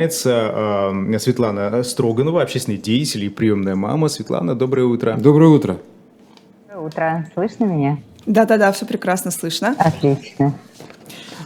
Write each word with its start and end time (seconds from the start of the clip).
Это 0.00 0.94
Светлана 1.18 1.82
Строганова, 1.82 2.40
общественный 2.40 2.78
деятель 2.78 3.24
и 3.24 3.28
приемная 3.28 3.74
мама. 3.74 4.08
Светлана, 4.08 4.54
доброе 4.54 4.86
утро. 4.86 5.14
Доброе 5.20 5.50
утро. 5.50 5.76
Доброе 6.68 6.86
утро. 6.86 7.30
Слышно 7.34 7.66
меня? 7.66 7.98
Да-да-да, 8.24 8.72
все 8.72 8.86
прекрасно 8.86 9.30
слышно. 9.30 9.74
Отлично. 9.76 10.54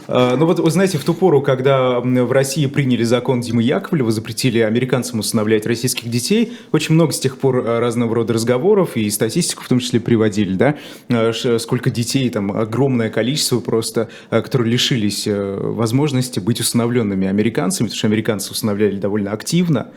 А, 0.07 0.35
ну 0.35 0.45
вот, 0.45 0.59
вы 0.59 0.69
знаете, 0.71 0.97
в 0.97 1.03
ту 1.03 1.13
пору, 1.13 1.41
когда 1.41 1.99
в 1.99 2.31
России 2.31 2.65
приняли 2.67 3.03
закон 3.03 3.41
Димы 3.41 3.63
Яковлева, 3.63 4.11
запретили 4.11 4.59
американцам 4.59 5.19
усыновлять 5.19 5.65
российских 5.65 6.09
детей, 6.09 6.53
очень 6.71 6.95
много 6.95 7.11
с 7.11 7.19
тех 7.19 7.37
пор 7.37 7.63
а, 7.65 7.79
разного 7.79 8.15
рода 8.15 8.33
разговоров 8.33 8.95
и 8.97 9.09
статистику 9.09 9.63
в 9.63 9.67
том 9.67 9.79
числе 9.79 9.99
приводили, 9.99 10.53
да, 10.53 10.75
а, 11.09 11.31
сколько 11.59 11.89
детей, 11.89 12.29
там 12.29 12.51
огромное 12.51 13.09
количество 13.09 13.59
просто, 13.59 14.09
которые 14.29 14.71
лишились 14.71 15.27
э, 15.27 15.57
возможности 15.59 16.39
быть 16.39 16.59
усыновленными 16.59 17.27
американцами, 17.27 17.87
потому 17.87 17.97
что 17.97 18.07
американцы 18.07 18.51
усыновляли 18.51 18.97
довольно 18.97 19.31
активно. 19.31 19.91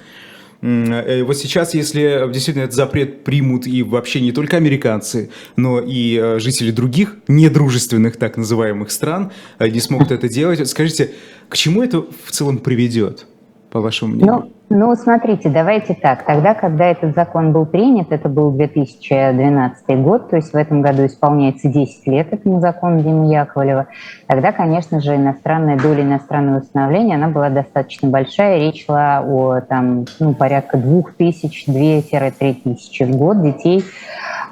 Э, 0.60 1.22
вот 1.22 1.36
сейчас, 1.36 1.74
если 1.74 2.30
действительно 2.32 2.64
этот 2.64 2.74
запрет 2.74 3.24
примут 3.24 3.66
и 3.66 3.82
вообще 3.82 4.20
не 4.20 4.32
только 4.32 4.56
американцы, 4.56 5.30
но 5.56 5.80
и 5.80 6.16
э, 6.16 6.38
жители 6.40 6.70
других 6.70 7.16
недружественных 7.28 8.16
так 8.16 8.36
называемых 8.36 8.90
стран 8.90 9.32
не 9.60 9.80
смогут 9.80 10.10
это 10.10 10.28
делать, 10.28 10.66
скажите, 10.68 11.12
к 11.48 11.56
чему 11.56 11.82
это 11.82 12.02
в 12.02 12.30
целом 12.30 12.58
приведет? 12.58 13.26
По 13.70 13.80
вашему 13.80 14.14
мнению? 14.14 14.34
Ну, 14.34 14.52
ну, 14.70 14.94
смотрите, 14.96 15.48
давайте 15.48 15.94
так. 15.94 16.24
Тогда, 16.24 16.52
когда 16.52 16.86
этот 16.86 17.14
закон 17.14 17.52
был 17.52 17.64
принят, 17.64 18.12
это 18.12 18.28
был 18.28 18.50
2012 18.50 20.02
год, 20.02 20.28
то 20.28 20.36
есть 20.36 20.52
в 20.52 20.56
этом 20.56 20.82
году 20.82 21.06
исполняется 21.06 21.68
10 21.68 22.06
лет 22.06 22.32
этому 22.32 22.60
закону 22.60 23.00
Димы 23.00 23.32
Яковлева, 23.32 23.86
тогда, 24.26 24.52
конечно 24.52 25.00
же, 25.00 25.16
иностранная 25.16 25.78
доля 25.78 26.02
иностранного 26.02 26.60
установления, 26.60 27.14
она 27.14 27.28
была 27.28 27.48
достаточно 27.48 28.10
большая. 28.10 28.58
Речь 28.58 28.84
шла 28.84 29.22
о 29.26 29.60
там, 29.60 30.04
ну, 30.20 30.34
порядка 30.34 30.76
2000, 30.76 31.70
2-3 31.70 32.54
тысячи 32.64 33.04
в 33.04 33.16
год 33.16 33.40
детей 33.40 33.82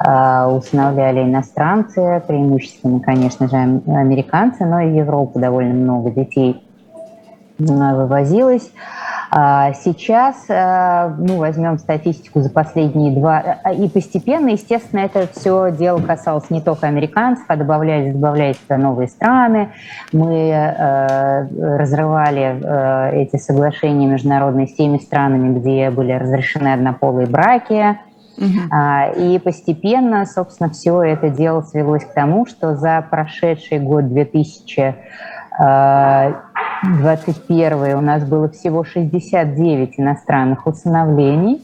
э, 0.03 0.47
усыновляли 0.47 1.25
иностранцы, 1.25 2.23
преимущественно, 2.27 3.01
конечно 3.01 3.49
же, 3.49 3.57
американцы, 3.57 4.65
но 4.65 4.81
и 4.81 4.91
в 4.91 4.95
Европу 4.95 5.39
довольно 5.39 5.75
много 5.75 6.11
детей 6.11 6.63
вывозилось. 7.59 8.71
А 8.73 9.06
сейчас, 9.31 10.45
э, 10.49 11.15
ну, 11.19 11.39
возьмем 11.39 11.79
статистику 11.79 12.41
за 12.41 12.51
последние 12.51 13.13
два, 13.13 13.59
э, 13.65 13.75
и 13.75 13.89
постепенно, 13.89 14.51
естественно, 14.51 15.01
это 15.01 15.27
все 15.35 15.71
дело 15.73 16.01
касалось 16.01 16.49
не 16.51 16.61
только 16.61 16.87
американцев, 16.87 17.45
а 17.49 17.57
добавлялись, 17.57 18.15
добавлялись 18.15 18.61
новые 18.69 19.09
страны. 19.09 19.71
Мы 20.13 20.51
э, 20.51 21.77
разрывали 21.77 22.61
э, 22.63 23.23
эти 23.23 23.37
соглашения 23.37 24.07
международные 24.07 24.69
с 24.69 24.75
теми 24.75 24.99
странами, 24.99 25.59
где 25.59 25.91
были 25.91 26.13
разрешены 26.13 26.73
однополые 26.73 27.27
браки. 27.27 27.99
Uh-huh. 28.39 29.17
И 29.17 29.39
постепенно, 29.39 30.27
собственно, 30.27 30.69
все 30.69 31.03
это 31.03 31.31
дело 31.31 31.63
свелось 31.63 32.05
к 32.05 32.13
тому, 32.13 32.45
что 32.45 32.77
за 32.77 33.03
прошедший 33.11 33.79
год 33.79 34.09
2000 34.09 34.95
21 36.87 37.97
у 37.97 38.01
нас 38.01 38.25
было 38.25 38.49
всего 38.49 38.85
69 38.85 39.95
иностранных 39.99 40.67
усыновлений. 40.67 41.63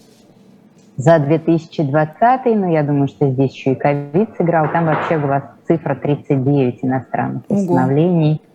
За 0.96 1.18
2020, 1.18 2.44
ну, 2.56 2.70
я 2.70 2.82
думаю, 2.82 3.08
что 3.08 3.28
здесь 3.30 3.52
еще 3.54 3.72
и 3.72 3.74
ковид 3.74 4.30
сыграл, 4.36 4.68
там 4.70 4.86
вообще 4.86 5.18
была 5.18 5.52
цифра 5.66 5.94
39 5.94 6.80
иностранных 6.82 7.42
усыновлений. 7.48 8.34
Угу. 8.34 8.51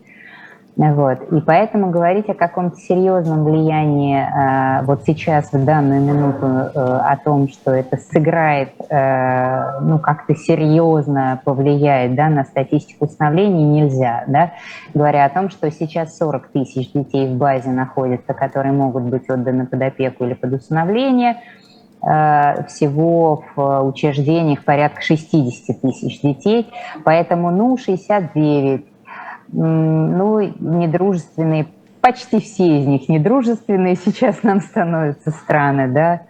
Вот. 0.77 1.23
И 1.31 1.41
поэтому 1.41 1.89
говорить 1.89 2.29
о 2.29 2.35
каком-то 2.35 2.77
серьезном 2.77 3.43
влиянии 3.45 4.19
э, 4.19 4.85
вот 4.85 5.03
сейчас, 5.07 5.51
в 5.51 5.65
данную 5.65 6.01
минуту, 6.01 6.45
э, 6.45 6.69
о 6.75 7.17
том, 7.17 7.49
что 7.49 7.71
это 7.71 7.97
сыграет, 7.97 8.69
э, 8.87 9.79
ну, 9.81 9.97
как-то 9.97 10.35
серьезно 10.35 11.41
повлияет 11.43 12.13
да, 12.13 12.29
на 12.29 12.43
статистику 12.43 13.05
усыновлений, 13.05 13.63
нельзя. 13.63 14.23
Да? 14.27 14.51
Говоря 14.93 15.25
о 15.25 15.29
том, 15.29 15.49
что 15.49 15.71
сейчас 15.71 16.15
40 16.15 16.49
тысяч 16.49 16.91
детей 16.91 17.27
в 17.27 17.37
базе 17.37 17.71
находятся, 17.71 18.35
которые 18.35 18.71
могут 18.71 19.03
быть 19.03 19.27
отданы 19.31 19.65
под 19.65 19.81
опеку 19.81 20.25
или 20.25 20.35
под 20.35 20.53
усыновление, 20.53 21.37
всего 21.99 23.43
в 23.55 23.81
учреждениях 23.81 24.63
порядка 24.63 25.01
60 25.01 25.81
тысяч 25.81 26.21
детей, 26.21 26.67
поэтому, 27.03 27.49
ну, 27.49 27.75
69 27.75 28.85
ну, 29.51 30.39
недружественные, 30.59 31.67
почти 32.01 32.39
все 32.39 32.79
из 32.79 32.85
них 32.85 33.09
недружественные 33.09 33.95
сейчас 34.05 34.43
нам 34.43 34.61
становятся 34.61 35.31
страны, 35.31 35.87
да, 35.87 36.21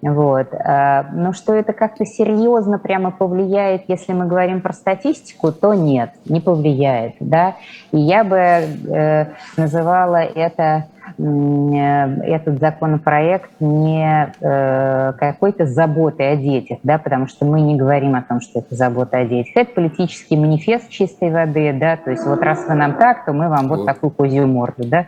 вот. 0.00 0.54
А, 0.54 1.06
но 1.12 1.32
что 1.32 1.54
это 1.54 1.72
как-то 1.72 2.04
серьезно 2.04 2.78
прямо 2.78 3.10
повлияет, 3.10 3.84
если 3.88 4.12
мы 4.12 4.26
говорим 4.26 4.60
про 4.60 4.72
статистику, 4.72 5.52
то 5.52 5.74
нет, 5.74 6.12
не 6.26 6.40
повлияет, 6.40 7.14
да. 7.20 7.56
И 7.90 7.98
я 7.98 8.22
бы 8.22 8.36
э, 8.36 9.26
называла 9.56 10.18
это 10.18 10.86
этот 11.18 12.60
законопроект 12.60 13.50
не 13.58 14.32
э, 14.40 15.12
какой-то 15.18 15.66
заботой 15.66 16.32
о 16.32 16.36
детях, 16.36 16.78
да, 16.84 16.98
потому 16.98 17.26
что 17.26 17.44
мы 17.44 17.60
не 17.60 17.74
говорим 17.74 18.14
о 18.14 18.22
том, 18.22 18.40
что 18.40 18.60
это 18.60 18.76
забота 18.76 19.18
о 19.18 19.24
детях. 19.24 19.52
Это 19.56 19.72
политический 19.72 20.36
манифест 20.36 20.88
чистой 20.90 21.32
воды, 21.32 21.72
да, 21.72 21.96
то 21.96 22.12
есть 22.12 22.24
вот 22.24 22.40
раз 22.40 22.64
вы 22.68 22.74
нам 22.74 22.94
так, 22.94 23.24
то 23.24 23.32
мы 23.32 23.48
вам 23.48 23.66
вот 23.66 23.84
такую 23.84 24.10
козью 24.10 24.46
морду, 24.46 24.86
да. 24.86 25.06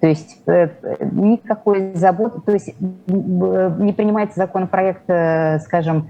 То 0.00 0.06
есть 0.06 0.38
э, 0.46 0.68
никакой 1.00 1.94
заботы, 1.94 2.42
то 2.42 2.52
есть 2.52 2.74
не 3.06 3.92
принимается 3.94 4.38
законопроект, 4.38 5.04
скажем, 5.62 6.08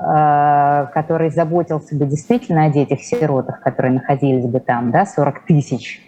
который 0.00 1.30
заботился 1.30 1.96
бы 1.96 2.06
действительно 2.06 2.66
о 2.66 2.70
детях-сиротах, 2.70 3.60
которые 3.60 3.94
находились 3.94 4.46
бы 4.46 4.60
там, 4.60 4.92
да, 4.92 5.04
40 5.04 5.44
тысяч 5.44 6.00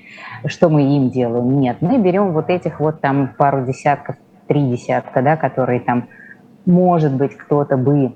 что 0.47 0.69
мы 0.69 0.97
им 0.97 1.11
делаем. 1.11 1.61
Нет, 1.61 1.79
мы 1.81 1.99
берем 1.99 2.33
вот 2.33 2.49
этих 2.49 2.81
вот 2.81 3.01
там 3.01 3.35
пару 3.37 3.65
десятков, 3.65 4.17
три 4.47 4.69
десятка, 4.69 5.23
да, 5.23 5.37
которые 5.37 5.81
там, 5.81 6.09
может 6.67 7.15
быть, 7.15 7.37
кто-то 7.37 7.77
бы 7.77 8.13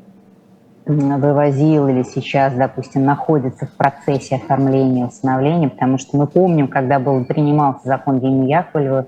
вывозил 0.86 1.88
или 1.88 2.02
сейчас, 2.02 2.52
допустим, 2.54 3.04
находится 3.04 3.66
в 3.66 3.70
процессе 3.70 4.36
оформления 4.36 5.06
установления, 5.06 5.70
потому 5.70 5.98
что 5.98 6.16
мы 6.16 6.26
помним, 6.26 6.68
когда 6.68 6.98
был 6.98 7.24
принимался 7.24 7.88
закон 7.88 8.20
Дени 8.20 8.50
Яковлева, 8.50 9.06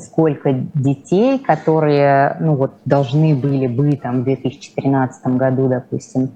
сколько 0.00 0.52
детей, 0.74 1.38
которые 1.38 2.36
ну, 2.40 2.54
вот, 2.56 2.72
должны 2.84 3.36
были 3.36 3.68
быть 3.68 4.02
там, 4.02 4.22
в 4.22 4.24
2013 4.24 5.26
году, 5.36 5.68
допустим, 5.68 6.30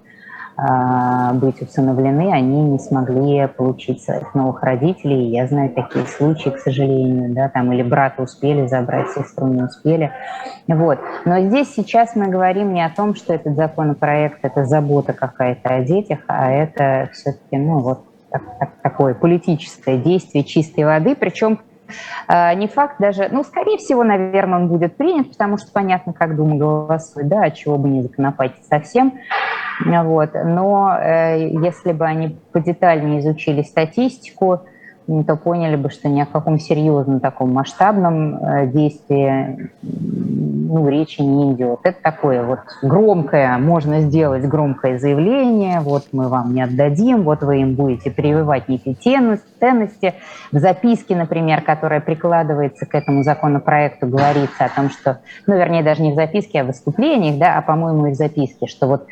быть 1.35 1.63
усыновлены, 1.63 2.33
они 2.33 2.63
не 2.63 2.79
смогли 2.79 3.47
получить 3.47 4.03
своих 4.03 4.35
новых 4.35 4.63
родителей. 4.63 5.31
Я 5.31 5.47
знаю 5.47 5.71
такие 5.71 6.07
случаи, 6.07 6.51
к 6.51 6.59
сожалению, 6.59 7.35
да, 7.35 7.49
там 7.49 7.73
или 7.73 7.83
брата 7.83 8.23
успели 8.23 8.67
забрать, 8.67 9.11
сестру 9.11 9.47
не 9.49 9.63
успели. 9.63 10.13
Вот. 10.69 10.99
Но 11.25 11.41
здесь 11.41 11.75
сейчас 11.75 12.15
мы 12.15 12.29
говорим 12.29 12.75
не 12.75 12.85
о 12.85 12.91
том, 12.91 13.15
что 13.15 13.33
этот 13.33 13.57
законопроект– 13.57 14.39
это 14.43 14.65
забота 14.65 15.13
какая-то 15.13 15.75
о 15.75 15.83
детях, 15.83 16.21
а 16.29 16.51
это 16.51 17.09
все-таки, 17.13 17.57
ну, 17.57 17.79
вот 17.79 18.05
так, 18.31 18.43
так, 18.59 18.71
такое 18.83 19.15
политическое 19.15 19.99
действие 19.99 20.45
чистой 20.45 20.85
воды, 20.85 21.15
причем 21.15 21.61
а, 22.27 22.55
не 22.55 22.69
факт 22.69 22.97
даже, 22.99 23.29
ну, 23.31 23.45
скорее 23.45 23.79
всего, 23.79 24.05
наверное, 24.05 24.61
он 24.61 24.69
будет 24.69 24.97
принят, 24.97 25.31
потому 25.31 25.59
что 25.59 25.71
понятно, 25.73 26.13
как 26.13 26.37
Дума 26.37 26.57
голосует, 26.57 27.29
да, 27.29 27.45
от 27.45 27.55
чего 27.55 27.77
бы 27.77 27.89
не 27.89 28.03
законопатить 28.03 28.65
совсем. 28.67 29.19
Вот. 29.85 30.31
Но 30.35 30.97
э, 30.99 31.49
если 31.49 31.93
бы 31.93 32.05
они 32.05 32.37
подетальнее 32.53 33.21
изучили 33.21 33.63
статистику, 33.63 34.61
то 35.27 35.37
поняли 35.37 35.77
бы, 35.77 35.91
что 35.91 36.09
ни 36.09 36.21
о 36.21 36.27
каком 36.27 36.59
серьезном 36.59 37.21
таком 37.21 37.53
масштабном 37.53 38.37
э, 38.37 38.67
действии 38.69 39.71
ну, 39.83 40.89
речи 40.89 41.21
не 41.21 41.53
идет. 41.53 41.81
Это 41.83 41.99
такое 42.03 42.43
вот 42.43 42.61
громкое, 42.83 43.59
можно 43.59 44.01
сделать 44.01 44.45
громкое 44.45 44.99
заявление, 44.99 45.81
вот 45.81 46.05
мы 46.13 46.29
вам 46.29 46.55
не 46.55 46.63
отдадим, 46.63 47.23
вот 47.23 47.43
вы 47.43 47.61
им 47.61 47.75
будете 47.75 48.11
прививать 48.11 48.69
некие 48.69 48.95
ценности. 48.95 50.15
В 50.51 50.59
записке, 50.59 51.17
например, 51.17 51.63
которая 51.63 52.01
прикладывается 52.01 52.87
к 52.87 52.95
этому 52.95 53.23
законопроекту, 53.23 54.07
говорится 54.07 54.65
о 54.65 54.69
том, 54.69 54.91
что, 54.91 55.19
ну, 55.47 55.57
вернее, 55.57 55.83
даже 55.83 56.03
не 56.03 56.13
в 56.13 56.15
записке, 56.15 56.61
а 56.61 56.65
в 56.65 56.69
выступлениях, 56.69 57.39
да, 57.39 57.59
а, 57.59 57.63
по-моему, 57.63 58.07
и 58.07 58.11
в 58.13 58.15
записке, 58.15 58.67
что 58.67 58.87
вот 58.87 59.07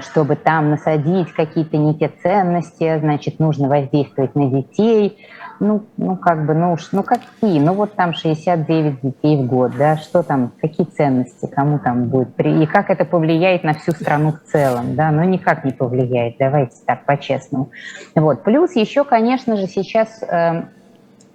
чтобы 0.00 0.34
там 0.34 0.70
насадить 0.70 1.32
какие-то 1.32 1.76
не 1.76 1.94
те 1.94 2.10
ценности, 2.22 2.98
значит, 2.98 3.38
нужно 3.38 3.68
воздействовать 3.68 4.34
на 4.34 4.50
детей. 4.50 5.18
Ну, 5.60 5.84
ну 5.96 6.16
как 6.16 6.44
бы, 6.46 6.54
ну 6.54 6.72
уж, 6.72 6.88
ну 6.90 7.04
какие? 7.04 7.60
Ну 7.60 7.74
вот 7.74 7.94
там 7.94 8.14
69 8.14 9.00
детей 9.02 9.36
в 9.36 9.46
год, 9.46 9.72
да, 9.78 9.96
что 9.96 10.24
там, 10.24 10.50
какие 10.60 10.84
ценности, 10.84 11.46
кому 11.46 11.78
там 11.78 12.06
будет, 12.06 12.30
и 12.40 12.66
как 12.66 12.90
это 12.90 13.04
повлияет 13.04 13.62
на 13.62 13.74
всю 13.74 13.92
страну 13.92 14.32
в 14.32 14.50
целом, 14.50 14.96
да, 14.96 15.12
ну 15.12 15.22
никак 15.22 15.64
не 15.64 15.70
повлияет, 15.70 16.34
давайте 16.40 16.74
так, 16.84 17.04
по-честному. 17.04 17.70
Вот, 18.16 18.42
плюс 18.42 18.74
еще, 18.74 19.04
конечно 19.04 19.56
же, 19.56 19.68
сейчас 19.68 20.20
э, 20.24 20.64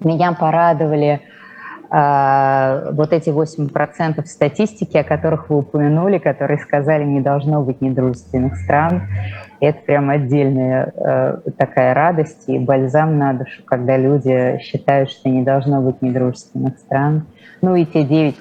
меня 0.01 0.33
порадовали 0.33 1.21
а, 1.21 1.38
вот 1.91 3.13
эти 3.13 3.29
8% 3.29 4.23
статистики, 4.25 4.97
о 4.97 5.03
которых 5.03 5.49
вы 5.49 5.59
упомянули, 5.59 6.19
которые 6.19 6.59
сказали, 6.59 7.03
не 7.03 7.19
должно 7.19 7.63
быть 7.63 7.81
недружественных 7.81 8.57
стран, 8.57 9.07
это 9.59 9.79
прям 9.79 10.09
отдельная 10.09 10.93
э, 10.95 11.51
такая 11.57 11.93
радость 11.93 12.47
и 12.47 12.59
бальзам 12.59 13.17
на 13.17 13.33
душу, 13.33 13.63
когда 13.65 13.97
люди 13.97 14.59
считают, 14.61 15.09
что 15.09 15.29
не 15.29 15.43
должно 15.43 15.81
быть 15.81 16.01
недружественных 16.01 16.77
стран. 16.77 17.25
Ну 17.61 17.75
и 17.75 17.85
те 17.85 18.03
9%, 18.03 18.35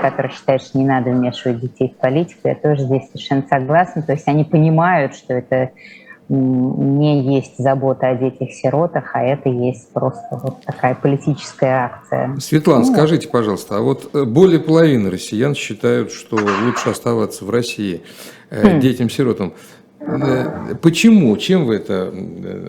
которые 0.00 0.32
считают, 0.32 0.62
что 0.62 0.78
не 0.78 0.84
надо 0.84 1.10
вмешивать 1.10 1.60
детей 1.60 1.94
в 1.96 2.00
политику, 2.00 2.48
я 2.48 2.56
тоже 2.56 2.82
здесь 2.82 3.06
совершенно 3.08 3.44
согласна. 3.48 4.02
То 4.02 4.12
есть 4.12 4.26
они 4.26 4.44
понимают, 4.44 5.14
что 5.14 5.34
это 5.34 5.70
не 6.28 7.34
есть 7.36 7.56
забота 7.58 8.08
о 8.08 8.14
детях-сиротах, 8.16 9.10
а 9.14 9.22
это 9.22 9.48
есть 9.48 9.92
просто 9.92 10.40
вот 10.42 10.60
такая 10.64 10.94
политическая 10.94 11.86
акция. 11.86 12.36
Светлана, 12.40 12.84
ну, 12.84 12.92
скажите, 12.92 13.28
пожалуйста, 13.28 13.76
а 13.76 13.80
вот 13.80 14.10
э, 14.12 14.24
более 14.24 14.58
половины 14.58 15.10
россиян 15.10 15.54
считают, 15.54 16.10
что 16.10 16.36
лучше 16.36 16.90
оставаться 16.90 17.44
в 17.44 17.50
России 17.50 18.02
э, 18.50 18.76
хм. 18.76 18.80
детям-сиротам. 18.80 19.52
Э, 20.00 20.74
почему? 20.82 21.36
Чем 21.36 21.66
вы 21.66 21.76
это 21.76 22.12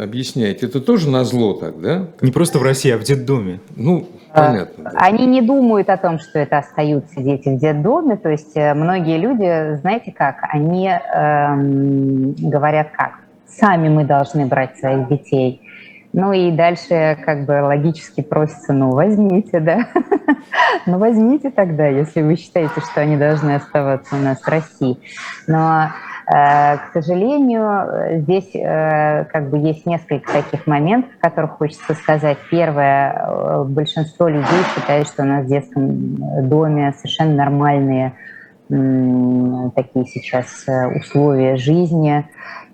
объясняете? 0.03 0.67
Это 0.67 0.79
тоже 0.79 1.09
на 1.09 1.23
зло 1.23 1.53
так, 1.53 1.81
да? 1.81 2.09
Не 2.21 2.31
просто 2.31 2.59
в 2.59 2.63
России, 2.63 2.91
а 2.91 2.97
в 2.99 3.03
детдоме. 3.03 3.59
Ну, 3.75 4.07
понятно. 4.35 4.83
Да. 4.83 4.91
Они 4.97 5.25
не 5.25 5.41
думают 5.41 5.89
о 5.89 5.97
том, 5.97 6.19
что 6.19 6.37
это 6.37 6.59
остаются 6.59 7.21
дети 7.21 7.49
в 7.49 7.59
детдоме. 7.59 8.17
То 8.17 8.29
есть 8.29 8.55
многие 8.55 9.17
люди, 9.17 9.79
знаете 9.81 10.13
как, 10.15 10.37
они 10.51 10.89
эм, 10.89 12.33
говорят 12.37 12.89
как? 12.95 13.26
Сами 13.47 13.89
мы 13.89 14.03
должны 14.03 14.45
брать 14.45 14.77
своих 14.77 15.07
детей. 15.07 15.61
Ну 16.13 16.31
и 16.33 16.51
дальше 16.51 17.17
как 17.25 17.45
бы 17.45 17.61
логически 17.61 18.21
просится, 18.21 18.73
ну 18.73 18.91
возьмите, 18.91 19.59
да. 19.59 19.87
ну 20.85 20.97
возьмите 20.97 21.51
тогда, 21.51 21.87
если 21.87 22.21
вы 22.21 22.37
считаете, 22.37 22.79
что 22.79 23.01
они 23.01 23.17
должны 23.17 23.55
оставаться 23.55 24.15
у 24.15 24.19
нас 24.19 24.41
в 24.41 24.47
России. 24.47 24.97
Но, 25.47 25.89
э, 26.25 26.77
к 26.77 26.89
сожалению, 26.93 28.21
здесь 28.21 28.49
э, 28.55 29.25
как 29.25 29.49
бы 29.49 29.57
есть 29.57 29.85
несколько 29.85 30.31
таких 30.31 30.65
моментов, 30.65 31.11
о 31.19 31.29
которых 31.29 31.51
хочется 31.51 31.93
сказать. 31.93 32.37
Первое, 32.49 33.13
э, 33.13 33.63
большинство 33.65 34.27
людей 34.27 34.63
считают, 34.73 35.07
что 35.07 35.23
у 35.23 35.25
нас 35.25 35.45
в 35.45 35.49
детском 35.49 36.49
доме 36.49 36.93
совершенно 36.93 37.35
нормальные 37.35 38.13
такие 38.69 40.05
сейчас 40.05 40.65
условия 40.93 41.55
жизни, 41.55 42.25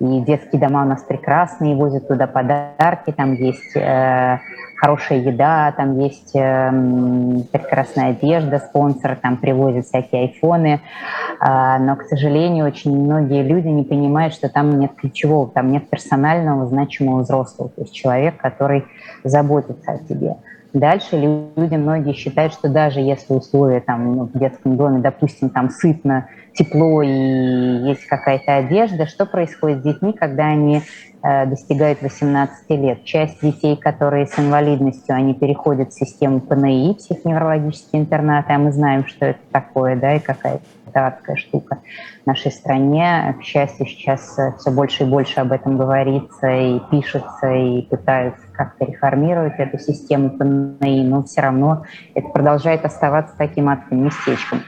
и 0.03 0.19
детские 0.19 0.59
дома 0.59 0.83
у 0.83 0.85
нас 0.85 1.01
прекрасные, 1.01 1.75
возят 1.75 2.09
туда 2.09 2.27
подарки, 2.27 3.11
там 3.11 3.33
есть 3.35 3.73
э, 3.75 4.37
хорошая 4.75 5.19
еда, 5.19 5.71
там 5.77 5.97
есть 5.97 6.35
э, 6.35 6.71
прекрасная 7.53 8.09
одежда, 8.09 8.59
спонсоры 8.59 9.15
там 9.15 9.37
привозят 9.37 9.85
всякие 9.85 10.23
айфоны, 10.23 10.81
э, 11.39 11.77
но, 11.79 11.95
к 11.95 12.03
сожалению, 12.03 12.65
очень 12.65 12.93
многие 13.01 13.43
люди 13.43 13.69
не 13.69 13.83
понимают, 13.83 14.33
что 14.33 14.49
там 14.49 14.77
нет 14.77 14.91
ключевого, 14.93 15.49
там 15.49 15.71
нет 15.71 15.89
персонального 15.89 16.67
значимого 16.67 17.21
взрослого, 17.21 17.69
то 17.69 17.81
есть 17.81 17.93
человек, 17.93 18.35
который 18.35 18.83
заботится 19.23 19.91
о 19.93 19.97
тебе. 19.99 20.35
Дальше 20.73 21.17
люди 21.17 21.75
многие 21.75 22.13
считают, 22.13 22.51
что 22.51 22.67
даже 22.67 22.99
если 22.99 23.33
условия 23.33 23.79
там 23.79 24.15
ну, 24.15 24.23
в 24.25 24.37
детском 24.37 24.75
доме, 24.75 24.99
допустим, 25.01 25.51
там 25.51 25.69
сытно, 25.69 26.27
тепло 26.55 27.03
и 27.03 27.07
есть 27.09 28.07
какая-то 28.07 28.55
одежда, 28.55 29.05
что 29.05 29.27
происходит 29.27 29.81
с 29.81 29.83
детьми, 29.83 30.13
когда 30.13 30.47
они 30.47 30.81
э, 31.21 31.45
достигают 31.45 32.01
18 32.01 32.69
лет? 32.71 33.03
Часть 33.03 33.39
детей, 33.41 33.77
которые 33.77 34.25
с 34.25 34.39
инвалидностью, 34.39 35.15
они 35.15 35.35
переходят 35.35 35.91
в 35.91 35.93
систему 35.93 36.39
ПНИ, 36.39 36.95
психоневрологические 36.95 38.01
интернаты, 38.01 38.53
а 38.53 38.57
мы 38.57 38.71
знаем, 38.71 39.05
что 39.05 39.27
это 39.27 39.39
такое, 39.51 39.95
да, 39.95 40.15
и 40.15 40.19
какая-то 40.19 40.63
адская 40.91 41.35
штука 41.35 41.79
в 42.23 42.27
нашей 42.27 42.51
стране. 42.51 43.35
К 43.39 43.43
счастью, 43.43 43.85
сейчас 43.85 44.39
э, 44.39 44.53
все 44.57 44.71
больше 44.71 45.03
и 45.03 45.07
больше 45.07 45.39
об 45.39 45.51
этом 45.51 45.77
говорится 45.77 46.49
и 46.49 46.79
пишется, 46.89 47.51
и 47.51 47.83
пытаются 47.83 48.42
как-то 48.53 48.85
реформировать 48.85 49.59
эту 49.59 49.77
систему 49.79 50.31
ПНИ, 50.31 51.03
но 51.03 51.23
все 51.23 51.41
равно 51.41 51.83
это 52.15 52.27
продолжает 52.29 52.85
оставаться 52.85 53.35
таким 53.37 53.69
адским 53.69 54.05
местечком. 54.05 54.59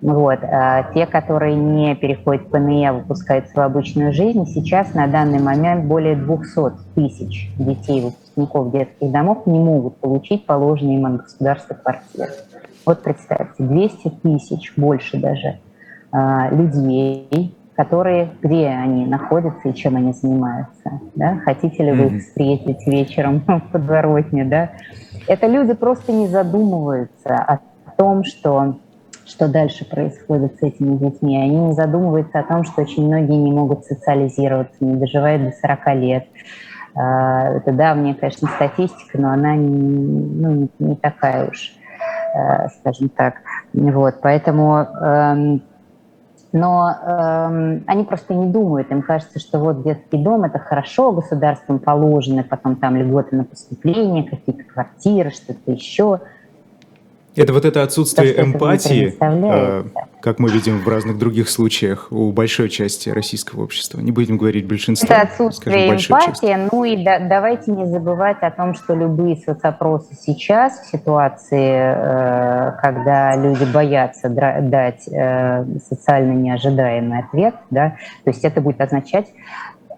Вот. 0.00 0.38
А 0.42 0.84
те, 0.94 1.06
которые 1.06 1.56
не 1.56 1.94
переходят 1.94 2.46
в 2.46 2.50
ПНИ, 2.50 2.86
а 2.86 2.92
выпускаются 2.94 3.54
в 3.54 3.58
обычную 3.60 4.12
жизнь, 4.12 4.46
сейчас 4.46 4.94
на 4.94 5.06
данный 5.06 5.40
момент 5.40 5.84
более 5.84 6.16
200 6.16 6.94
тысяч 6.94 7.50
детей, 7.58 8.02
выпускников 8.02 8.72
детских 8.72 9.10
домов 9.10 9.46
не 9.46 9.58
могут 9.58 9.96
получить 9.98 10.46
положенные 10.46 10.96
им 10.98 11.06
от 11.06 11.16
государства 11.24 11.74
квартиры. 11.74 12.30
Вот 12.86 13.02
представьте, 13.02 13.62
200 13.62 14.08
тысяч, 14.22 14.72
больше 14.76 15.18
даже, 15.18 15.58
а, 16.12 16.48
людей, 16.50 17.54
которые, 17.80 18.28
где 18.42 18.68
они 18.68 19.06
находятся 19.06 19.70
и 19.70 19.74
чем 19.74 19.96
они 19.96 20.12
занимаются. 20.12 21.00
Да? 21.14 21.40
Хотите 21.46 21.82
ли 21.82 21.92
вы 21.92 22.16
их 22.16 22.22
встретить 22.22 22.86
вечером 22.86 23.42
в 23.46 23.72
подворотне? 23.72 24.44
Да? 24.44 24.72
Это 25.26 25.46
люди 25.46 25.72
просто 25.72 26.12
не 26.12 26.28
задумываются 26.28 27.36
о 27.36 27.58
том, 27.96 28.24
что, 28.24 28.76
что 29.24 29.48
дальше 29.48 29.88
происходит 29.88 30.56
с 30.56 30.62
этими 30.62 30.98
детьми. 30.98 31.38
Они 31.38 31.56
не 31.56 31.72
задумываются 31.72 32.40
о 32.40 32.42
том, 32.42 32.64
что 32.64 32.82
очень 32.82 33.06
многие 33.06 33.36
не 33.36 33.50
могут 33.50 33.86
социализироваться, 33.86 34.76
не 34.84 34.96
доживают 34.96 35.42
до 35.44 35.52
40 35.52 35.94
лет. 35.94 36.26
А, 36.94 37.48
это 37.54 37.72
давняя, 37.72 38.12
конечно, 38.12 38.46
статистика, 38.48 39.16
но 39.18 39.30
она 39.30 39.56
не, 39.56 39.68
ну, 39.68 40.68
не 40.78 40.96
такая 40.96 41.48
уж, 41.48 41.72
э, 42.36 42.68
скажем 42.80 43.08
так. 43.08 43.36
Вот, 43.72 44.16
поэтому 44.20 44.76
эм, 44.76 45.62
но 46.52 46.90
э, 46.90 47.80
они 47.86 48.04
просто 48.04 48.34
не 48.34 48.46
думают, 48.46 48.90
им 48.90 49.02
кажется, 49.02 49.38
что 49.38 49.58
вот 49.58 49.82
детский 49.84 50.18
дом 50.18 50.44
это 50.44 50.58
хорошо, 50.58 51.12
государством 51.12 51.78
положены, 51.78 52.44
потом 52.44 52.76
там 52.76 52.96
льготы 52.96 53.36
на 53.36 53.44
поступление, 53.44 54.24
какие-то 54.24 54.64
квартиры, 54.64 55.30
что-то 55.30 55.70
еще. 55.70 56.20
Это 57.36 57.52
вот 57.52 57.64
это 57.64 57.82
отсутствие 57.82 58.34
То, 58.34 58.42
эмпатии, 58.42 59.16
э, 59.20 59.84
как 60.20 60.38
мы 60.40 60.50
видим 60.50 60.80
в 60.80 60.88
разных 60.88 61.16
других 61.16 61.48
случаях 61.48 62.08
у 62.10 62.32
большой 62.32 62.68
части 62.68 63.08
российского 63.08 63.62
общества. 63.62 64.00
Не 64.00 64.10
будем 64.10 64.36
говорить 64.36 64.66
большинства. 64.66 65.14
Это 65.14 65.32
отсутствие 65.32 65.96
скажем, 65.96 66.16
эмпатии. 66.16 66.30
Части. 66.30 66.68
Ну 66.72 66.84
и 66.84 67.04
да, 67.04 67.20
давайте 67.20 67.70
не 67.70 67.86
забывать 67.86 68.38
о 68.40 68.50
том, 68.50 68.74
что 68.74 68.94
любые 68.94 69.36
соцопросы 69.36 70.16
сейчас 70.20 70.80
в 70.80 70.90
ситуации, 70.90 71.70
э, 71.72 72.72
когда 72.82 73.36
люди 73.36 73.64
боятся 73.64 74.28
дать 74.28 75.06
э, 75.08 75.64
социально 75.88 76.32
неожидаемый 76.32 77.20
ответ, 77.20 77.54
да, 77.70 77.96
то 78.24 78.30
есть 78.30 78.44
это 78.44 78.60
будет 78.60 78.80
означать 78.80 79.26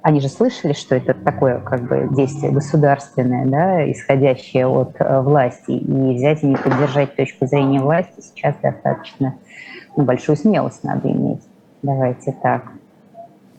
они 0.03 0.21
же 0.21 0.29
слышали, 0.29 0.73
что 0.73 0.97
это 0.97 1.15
такое 1.15 1.61
как 1.61 1.83
бы 1.83 2.09
действие 2.11 2.53
государственное, 2.53 3.47
да, 3.47 3.91
исходящее 3.91 4.67
от 4.67 4.97
э, 4.99 5.21
власти, 5.21 5.71
и 5.71 6.15
взять 6.15 6.43
и 6.43 6.47
не 6.47 6.57
поддержать 6.57 7.15
точку 7.15 7.47
зрения 7.47 7.81
власти 7.81 8.21
сейчас 8.21 8.57
достаточно 8.63 9.37
ну, 9.97 10.05
большую 10.05 10.37
смелость 10.37 10.83
надо 10.85 11.11
иметь. 11.11 11.43
Давайте 11.83 12.35
так. 12.43 12.73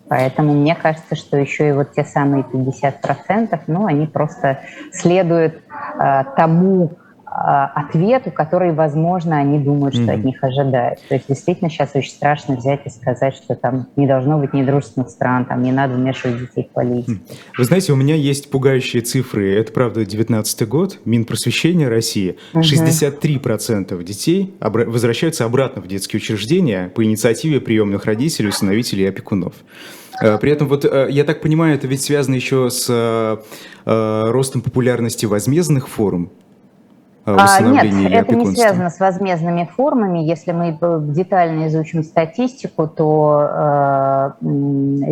Поэтому 0.09 0.53
мне 0.53 0.75
кажется, 0.75 1.15
что 1.15 1.37
еще 1.37 1.69
и 1.69 1.71
вот 1.71 1.93
те 1.93 2.03
самые 2.03 2.43
50%, 2.43 3.59
ну, 3.67 3.85
они 3.85 4.05
просто 4.05 4.59
следуют 4.91 5.61
э, 5.99 6.23
тому, 6.35 6.91
ответу, 7.33 8.31
который, 8.31 8.73
возможно, 8.73 9.37
они 9.37 9.59
думают, 9.59 9.95
что 9.95 10.03
mm-hmm. 10.03 10.19
от 10.19 10.23
них 10.23 10.43
ожидают. 10.43 10.99
То 11.07 11.15
есть 11.15 11.27
действительно 11.27 11.69
сейчас 11.69 11.91
очень 11.95 12.11
страшно 12.11 12.55
взять 12.55 12.81
и 12.85 12.89
сказать, 12.89 13.35
что 13.35 13.55
там 13.55 13.87
не 13.95 14.05
должно 14.05 14.37
быть 14.37 14.53
недружественных 14.53 15.09
стран, 15.09 15.45
там 15.45 15.63
не 15.63 15.71
надо 15.71 15.95
вмешивать 15.95 16.39
детей 16.39 16.67
в 16.69 16.73
политику. 16.73 17.21
Вы 17.57 17.63
знаете, 17.63 17.93
у 17.93 17.95
меня 17.95 18.15
есть 18.15 18.51
пугающие 18.51 19.01
цифры. 19.01 19.53
Это, 19.55 19.71
правда, 19.71 20.05
19 20.05 20.67
год, 20.67 20.99
Минпросвещения 21.05 21.89
России. 21.89 22.37
Mm-hmm. 22.53 23.21
63% 23.21 24.03
детей 24.03 24.55
обра- 24.59 24.85
возвращаются 24.85 25.45
обратно 25.45 25.81
в 25.81 25.87
детские 25.87 26.19
учреждения 26.19 26.89
по 26.89 27.03
инициативе 27.03 27.59
приемных 27.59 28.05
родителей, 28.05 28.49
усыновителей 28.49 29.05
и 29.05 29.07
опекунов. 29.07 29.53
Э, 30.21 30.37
при 30.37 30.51
этом, 30.51 30.67
вот 30.67 30.85
э, 30.85 31.07
я 31.09 31.23
так 31.23 31.41
понимаю, 31.41 31.75
это 31.75 31.87
ведь 31.87 32.01
связано 32.01 32.35
еще 32.35 32.69
с 32.69 32.87
э, 32.89 34.31
ростом 34.31 34.61
популярности 34.61 35.25
возмездных 35.25 35.87
форм 35.87 36.31
нет, 37.25 38.11
это 38.11 38.35
не 38.35 38.45
связано 38.47 38.89
с 38.89 38.99
возмездными 38.99 39.69
формами. 39.75 40.19
Если 40.19 40.51
мы 40.51 40.77
детально 41.13 41.67
изучим 41.67 42.03
статистику, 42.03 42.87
то 42.87 43.47
э, 43.49 44.31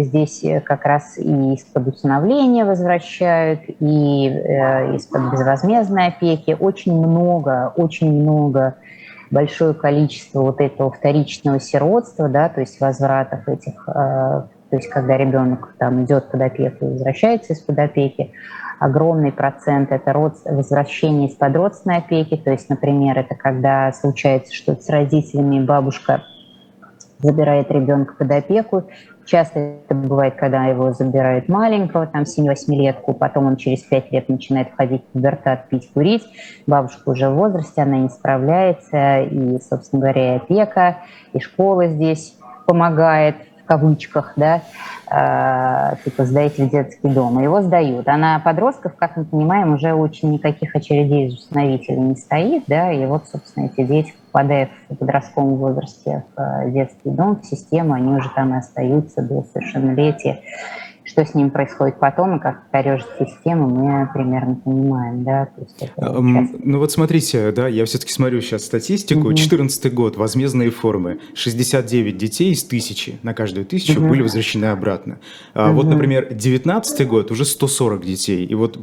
здесь 0.04 0.44
как 0.66 0.86
раз 0.86 1.18
и 1.18 1.54
из-под 1.54 1.88
усыновления 1.88 2.66
возвращают, 2.66 3.62
и 3.80 4.28
э, 4.28 4.96
из-под 4.96 5.32
безвозмездной 5.32 6.08
опеки. 6.08 6.58
Очень 6.60 6.98
много, 6.98 7.72
очень 7.78 8.12
много, 8.12 8.76
большое 9.30 9.74
количество 9.74 10.42
вот 10.42 10.60
этого 10.60 10.92
вторичного 10.92 11.60
сиротства, 11.60 12.28
да, 12.28 12.50
то 12.50 12.60
есть 12.60 12.82
возвратов 12.82 13.48
этих 13.48 13.88
э, 13.88 14.44
то 14.72 14.78
есть 14.78 14.90
когда 14.90 15.18
ребенок 15.18 15.76
там 15.78 16.04
идет 16.06 16.32
под 16.32 16.42
опеку 16.42 16.86
и 16.86 16.90
возвращается 16.94 17.54
из-под 17.54 17.78
опеки, 17.78 18.32
огромный 18.80 19.34
процент 19.34 19.92
это 19.92 20.14
род, 20.14 20.38
возвращение 20.46 21.28
из-под 21.28 21.56
родственной 21.58 21.98
опеки, 21.98 22.38
то 22.38 22.52
есть, 22.52 22.70
например, 22.70 23.20
это 23.20 23.36
когда 23.36 23.92
случается 23.92 24.56
что-то 24.56 24.82
с 24.82 24.90
родителями, 24.90 25.64
бабушка 25.64 26.24
забирает 27.20 27.70
ребенка 27.70 28.16
под 28.18 28.32
опеку. 28.32 28.86
Часто 29.26 29.60
это 29.60 29.94
бывает, 29.94 30.36
когда 30.36 30.66
его 30.66 30.94
забирают 30.94 31.48
маленького, 31.48 32.08
там 32.08 32.24
7-8 32.24 32.56
летку, 32.70 33.14
потом 33.14 33.48
он 33.48 33.58
через 33.58 33.82
5 33.84 34.12
лет 34.12 34.30
начинает 34.30 34.70
ходить 34.76 35.04
в 35.04 35.14
пубертат, 35.14 35.68
пить, 35.70 35.92
курить. 35.94 36.24
Бабушка 36.66 37.10
уже 37.10 37.30
в 37.30 37.36
возрасте, 37.36 37.82
она 37.82 37.98
не 37.98 38.10
справляется, 38.10 39.22
и, 39.22 39.60
собственно 39.60 40.02
говоря, 40.02 40.36
и 40.36 40.38
опека, 40.38 40.98
и 41.34 41.40
школа 41.40 41.88
здесь 41.88 42.38
помогает 42.66 43.36
кавычках, 43.72 44.34
да, 44.36 44.64
э, 45.10 45.96
типа 46.04 46.26
сдайте 46.26 46.66
в 46.66 46.70
детский 46.70 47.08
дом. 47.08 47.42
Его 47.42 47.62
сдают. 47.62 48.06
А 48.10 48.18
на 48.18 48.38
подростков, 48.40 48.98
как 48.98 49.16
мы 49.16 49.24
понимаем, 49.24 49.76
уже 49.76 49.94
очень 49.94 50.30
никаких 50.34 50.76
очередей 50.76 51.30
установителей 51.30 52.00
не 52.00 52.16
стоит, 52.18 52.66
да, 52.68 52.92
и 52.92 53.06
вот, 53.06 53.30
собственно, 53.30 53.68
эти 53.68 53.88
дети, 53.88 54.14
попадая 54.30 54.70
в 54.90 54.96
подростковом 54.98 55.56
возрасте 55.56 56.26
в 56.36 56.42
э, 56.42 56.72
детский 56.72 57.12
дом, 57.12 57.40
в 57.42 57.46
систему, 57.46 57.94
они 57.94 58.12
уже 58.12 58.30
там 58.36 58.54
и 58.54 58.58
остаются 58.58 59.22
до 59.22 59.44
совершеннолетия. 59.54 60.42
Что 61.12 61.26
с 61.26 61.36
ним 61.36 61.52
происходит 61.52 62.00
потом 62.00 62.38
и 62.38 62.40
как 62.40 62.70
корежит 62.72 63.08
систему, 63.20 63.68
мы 63.68 64.10
примерно 64.14 64.56
понимаем, 64.56 65.24
да. 65.24 65.48
То 65.48 65.62
есть 65.62 65.76
это 65.82 66.22
ну 66.64 66.80
вот 66.80 66.90
смотрите, 66.90 67.52
да, 67.52 67.68
я 67.68 67.84
все-таки 67.86 68.14
смотрю 68.14 68.40
сейчас 68.40 68.64
статистику. 68.64 69.28
Угу. 69.28 69.34
14 69.34 69.94
год, 69.94 70.16
возмездные 70.16 70.70
формы. 70.70 71.20
69 71.34 72.18
детей 72.18 72.52
из 72.52 72.64
тысячи 72.64 73.20
на 73.24 73.34
каждую 73.34 73.66
тысячу 73.66 74.00
угу. 74.00 74.08
были 74.08 74.22
возвращены 74.22 74.66
обратно. 74.66 75.20
А 75.54 75.68
угу. 75.68 75.78
вот, 75.78 75.88
например, 75.88 76.34
19 76.34 77.08
год 77.08 77.32
уже 77.32 77.44
140 77.44 78.06
детей. 78.06 78.46
И 78.46 78.56
вот 78.56 78.80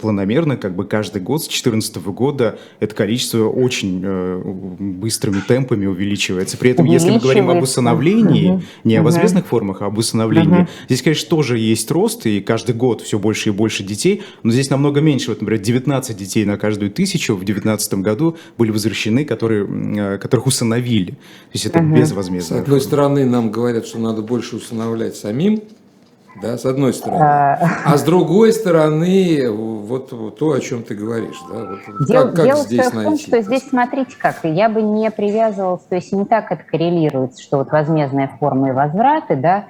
планомерно, 0.00 0.56
как 0.56 0.74
бы 0.74 0.86
каждый 0.86 1.20
год 1.20 1.44
с 1.44 1.48
14 1.48 1.96
года 1.98 2.58
это 2.80 2.94
количество 2.94 3.48
очень 3.48 4.00
э, 4.02 4.42
быстрыми 4.78 5.40
темпами 5.46 5.84
увеличивается. 5.84 6.56
При 6.56 6.70
этом, 6.70 6.86
если 6.86 7.10
мы 7.10 7.18
говорим 7.18 7.50
об 7.50 7.62
усыновлении, 7.62 8.52
угу. 8.52 8.62
не 8.84 8.96
о 8.96 9.02
возмездных 9.02 9.46
формах, 9.46 9.82
а 9.82 9.86
об 9.86 9.98
усыновлении, 9.98 10.62
угу. 10.62 10.68
здесь, 10.86 11.02
конечно, 11.02 11.28
тоже 11.28 11.57
есть 11.60 11.90
рост, 11.90 12.26
и 12.26 12.40
каждый 12.40 12.74
год 12.74 13.00
все 13.02 13.18
больше 13.18 13.50
и 13.50 13.52
больше 13.52 13.82
детей, 13.82 14.22
но 14.42 14.52
здесь 14.52 14.70
намного 14.70 15.00
меньше. 15.00 15.30
Вот, 15.30 15.40
например, 15.40 15.62
19 15.62 16.16
детей 16.16 16.44
на 16.44 16.56
каждую 16.56 16.90
тысячу 16.90 17.34
в 17.34 17.44
2019 17.44 17.94
году 17.94 18.36
были 18.56 18.70
возвращены, 18.70 19.24
которые, 19.24 19.66
э, 19.66 20.18
которых 20.18 20.46
усыновили. 20.46 21.12
То 21.12 21.54
есть 21.54 21.66
это 21.66 21.80
угу. 21.80 21.96
безвозмездно. 21.96 22.58
С 22.58 22.60
одной 22.60 22.80
стороны, 22.80 23.24
нам 23.24 23.50
говорят, 23.50 23.86
что 23.86 23.98
надо 23.98 24.22
больше 24.22 24.56
усыновлять 24.56 25.16
самим, 25.16 25.62
да, 26.40 26.56
с 26.56 26.64
одной 26.64 26.92
стороны. 26.92 27.24
А, 27.24 27.96
с 27.96 28.02
другой 28.02 28.52
стороны, 28.52 29.50
вот, 29.50 30.38
то, 30.38 30.52
о 30.52 30.60
чем 30.60 30.82
ты 30.82 30.94
говоришь, 30.94 31.38
да, 31.50 31.64
вот, 31.64 32.06
Дел, 32.06 32.22
как, 32.26 32.34
как 32.34 32.44
дело 32.44 32.62
здесь 32.62 32.86
в 32.86 32.90
том, 32.90 33.02
найти? 33.04 33.26
что 33.26 33.42
здесь, 33.42 33.68
смотрите 33.68 34.16
как, 34.18 34.44
я 34.44 34.68
бы 34.68 34.82
не 34.82 35.10
привязывалась, 35.10 35.82
то 35.82 35.96
есть 35.96 36.12
не 36.12 36.24
так 36.24 36.52
это 36.52 36.62
коррелируется, 36.62 37.42
что 37.42 37.58
вот 37.58 37.70
возмездная 37.70 38.30
форма 38.38 38.68
и 38.68 38.72
возвраты, 38.72 39.36
да, 39.36 39.64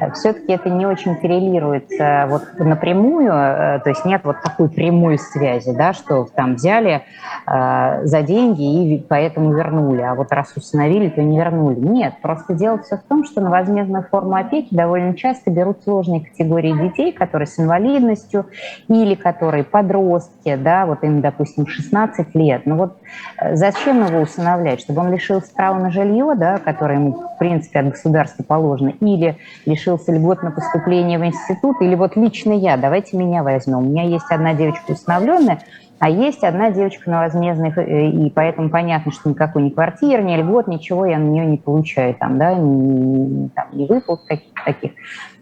э, 0.00 0.10
все-таки 0.12 0.52
это 0.52 0.70
не 0.70 0.86
очень 0.86 1.16
коррелируется 1.16 2.26
вот 2.28 2.42
напрямую, 2.58 3.32
э, 3.32 3.80
то 3.80 3.90
есть 3.90 4.04
нет 4.04 4.22
вот 4.24 4.36
такой 4.42 4.68
прямой 4.68 5.18
связи, 5.18 5.72
да, 5.72 5.92
что 5.92 6.26
там 6.34 6.54
взяли 6.54 7.02
э, 7.46 8.00
за 8.04 8.22
деньги 8.22 8.94
и 8.94 9.06
поэтому 9.06 9.52
вернули, 9.52 10.00
а 10.00 10.14
вот 10.14 10.32
раз 10.32 10.52
установили, 10.56 11.08
то 11.08 11.22
не 11.22 11.38
вернули. 11.38 11.80
Нет, 11.80 12.14
просто 12.22 12.54
дело 12.54 12.78
все 12.78 12.96
в 12.96 13.02
том, 13.02 13.24
что 13.24 13.40
на 13.40 13.50
возмездную 13.50 14.04
форму 14.10 14.36
опеки 14.36 14.74
довольно 14.74 15.14
часто 15.14 15.50
берут 15.50 15.78
сложной 15.96 16.20
категории 16.20 16.72
детей, 16.72 17.12
которые 17.12 17.46
с 17.46 17.58
инвалидностью 17.58 18.46
или 18.88 19.14
которые 19.14 19.64
подростки, 19.64 20.54
да, 20.56 20.84
вот 20.84 21.02
им, 21.04 21.22
допустим, 21.22 21.66
16 21.66 22.34
лет. 22.34 22.66
Ну 22.66 22.76
вот 22.76 22.98
э, 23.40 23.56
зачем 23.56 24.04
его 24.06 24.20
усыновлять? 24.20 24.80
Чтобы 24.80 25.00
он 25.00 25.10
лишился 25.10 25.54
права 25.54 25.78
на 25.78 25.90
жилье, 25.90 26.34
да, 26.36 26.58
которое 26.58 26.96
ему, 26.96 27.12
в 27.12 27.38
принципе, 27.38 27.80
от 27.80 27.88
государства 27.90 28.42
положено, 28.42 28.92
или 29.00 29.38
лишился 29.64 30.12
льгот 30.12 30.42
на 30.42 30.50
поступление 30.50 31.18
в 31.18 31.24
институт, 31.24 31.80
или 31.80 31.94
вот 31.94 32.14
лично 32.16 32.52
я, 32.52 32.76
давайте 32.76 33.16
меня 33.16 33.42
возьмем. 33.42 33.78
У 33.78 33.88
меня 33.88 34.02
есть 34.02 34.30
одна 34.30 34.52
девочка 34.52 34.92
усыновленная, 34.92 35.60
а 35.98 36.10
есть 36.10 36.44
одна 36.44 36.70
девочка 36.70 37.10
на 37.10 37.20
возмездных, 37.20 37.78
э, 37.78 38.08
и 38.08 38.30
поэтому 38.30 38.68
понятно, 38.68 39.12
что 39.12 39.30
никакой 39.30 39.62
ни 39.62 39.70
квартиры, 39.70 40.22
ни 40.22 40.36
льгот, 40.36 40.66
ничего 40.66 41.06
я 41.06 41.18
на 41.18 41.24
нее 41.24 41.46
не 41.46 41.56
получаю, 41.56 42.14
там, 42.14 42.38
да, 42.38 42.54
ни, 42.54 43.48
там, 43.48 43.66
ни 43.72 43.86
выплат 43.86 44.20
каких-то 44.26 44.62
таких. 44.64 44.92